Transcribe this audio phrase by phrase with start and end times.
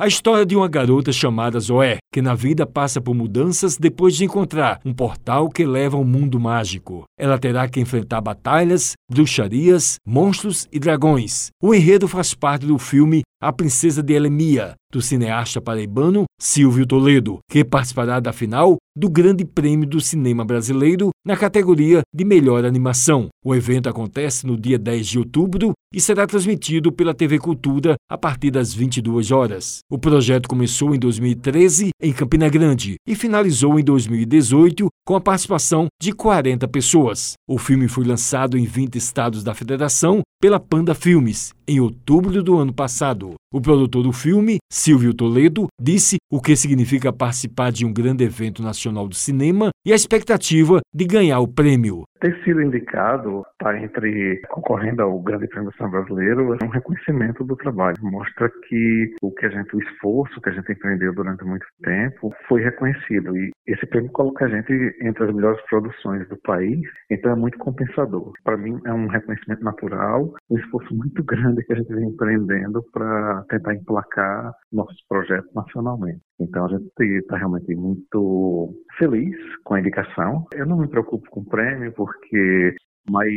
[0.00, 4.24] A história de uma garota chamada Zoé, que na vida passa por mudanças depois de
[4.24, 7.04] encontrar um portal que leva ao mundo mágico.
[7.18, 11.50] Ela terá que enfrentar batalhas, bruxarias, monstros e dragões.
[11.62, 17.40] O enredo faz parte do filme A Princesa de Elemia, do cineasta paraibano Silvio Toledo,
[17.46, 23.28] que participará da final do Grande Prêmio do Cinema Brasileiro na categoria de Melhor Animação.
[23.44, 28.16] O evento acontece no dia 10 de outubro e será transmitido pela TV Cultura a
[28.16, 29.80] partir das 22 horas.
[29.90, 35.86] O projeto começou em 2013 em Campina Grande e finalizou em 2018 com a participação
[36.00, 37.34] de 40 pessoas.
[37.48, 42.56] O filme foi lançado em 20 estados da federação pela Panda Filmes em outubro do
[42.56, 43.34] ano passado.
[43.52, 48.60] O produtor do filme, Silvio Toledo, disse o que significa participar de um grande evento
[48.60, 52.04] nacional do cinema e a expectativa de ganhar o prêmio.
[52.20, 57.96] Ter sido indicado, está entre concorrendo ao Grande Prêmio Brasileiro, é um reconhecimento do trabalho.
[58.02, 62.30] Mostra que o que a gente, o esforço que a gente empreendeu durante muito tempo
[62.46, 63.34] foi reconhecido.
[63.38, 67.56] E esse prêmio coloca a gente entre as melhores produções do país, então é muito
[67.58, 68.32] compensador.
[68.44, 72.84] Para mim é um reconhecimento natural, um esforço muito grande que a gente vem empreendendo
[72.92, 76.20] para tentar emplacar nossos projetos nacionalmente.
[76.40, 80.46] Então a gente está realmente muito feliz com a indicação.
[80.54, 82.74] Eu não me preocupo com o prêmio, porque
[83.08, 83.28] mas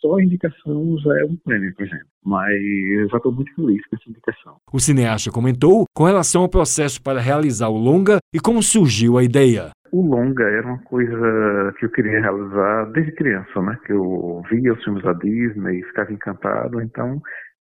[0.00, 2.06] só a indicação já é um prêmio, por exemplo.
[2.24, 2.54] Mas
[2.98, 4.56] eu já estou muito feliz com essa indicação.
[4.72, 9.24] O cineasta comentou com relação ao processo para realizar o longa e como surgiu a
[9.24, 9.70] ideia.
[9.92, 13.78] O longa era uma coisa que eu queria realizar desde criança, né?
[13.86, 17.20] Que eu via os filmes da Disney, e ficava encantado, então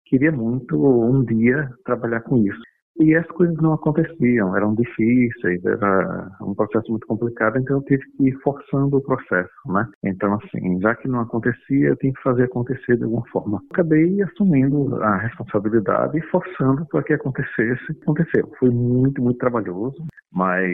[0.06, 2.60] queria muito um dia trabalhar com isso.
[3.00, 8.04] E as coisas não aconteciam, eram difíceis, era um processo muito complicado, então eu tive
[8.12, 9.88] que ir forçando o processo, né?
[10.04, 13.62] Então, assim, já que não acontecia, eu tinha que fazer acontecer de alguma forma.
[13.70, 17.92] Acabei assumindo a responsabilidade e forçando para que acontecesse.
[18.02, 18.50] Aconteceu.
[18.58, 20.70] Foi muito, muito trabalhoso, mas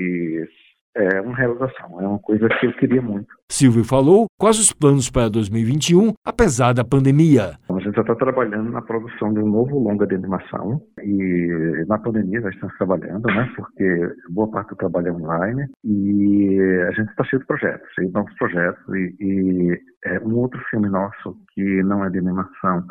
[0.97, 3.29] é uma realização, é uma coisa que eu queria muito.
[3.51, 7.59] Silvio falou quais os planos para 2021, apesar da pandemia.
[7.69, 11.99] A gente já está trabalhando na produção de um novo longa de animação e na
[11.99, 13.53] pandemia já estamos trabalhando, né?
[13.55, 16.59] Porque boa parte do trabalho é online e
[16.89, 20.61] a gente está cheio de projetos, cheio de novos projetos e, e é, um outro
[20.71, 22.85] filme nosso que não é de animação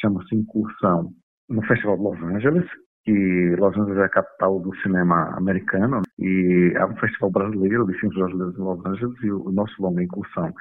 [0.00, 1.12] chama-se Incursão
[1.48, 2.66] no Festival de Los Angeles,
[3.04, 7.98] que Los Angeles é a capital do cinema americano e é um festival brasileiro de
[7.98, 10.52] filmes brasileiros em Los Angeles e o nosso longa incursão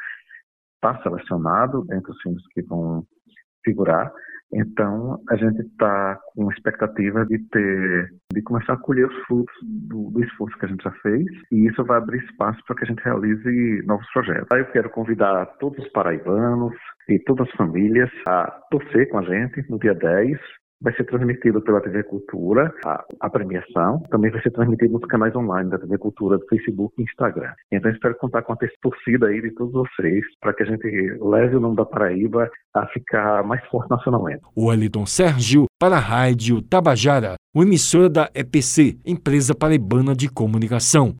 [0.76, 3.04] está selecionado entre os filmes que vão
[3.64, 4.12] figurar.
[4.54, 10.12] Então, a gente está com expectativa de ter, de começar a colher os frutos do,
[10.12, 12.88] do, esforço que a gente já fez, e isso vai abrir espaço para que a
[12.88, 14.48] gente realize novos projetos.
[14.52, 16.76] Eu quero convidar todos os paraibanos
[17.08, 20.38] e todas as famílias a torcer com a gente no dia 10,
[20.82, 25.36] vai ser transmitido pela TV Cultura, a, a, premiação, também vai ser transmitido nos canais
[25.36, 27.54] online da TV Cultura, do Facebook e Instagram.
[27.72, 30.88] Então espero contar com a torcida aí de todos vocês, para que a gente
[31.22, 34.42] leve o nome da Paraíba a ficar mais forte nacionalmente.
[34.56, 41.16] O Eliton Sérgio para a Rádio Tabajara, uma emissora da EPC, Empresa Paraibana de Comunicação.